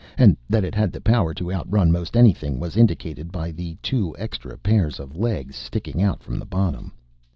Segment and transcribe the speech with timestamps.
[0.17, 4.15] And that it had the power to outrun most anything was indicated by the two
[4.17, 6.91] extra pairs of legs sticking out from the bottom.